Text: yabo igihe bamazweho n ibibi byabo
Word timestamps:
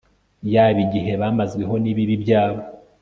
yabo 0.53 0.79
igihe 0.85 1.11
bamazweho 1.21 1.75
n 1.83 1.85
ibibi 1.91 2.15
byabo 2.23 2.61